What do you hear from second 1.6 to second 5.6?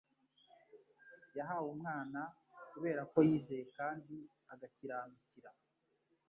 umwana kubera ko yizeye kandi agakiranukira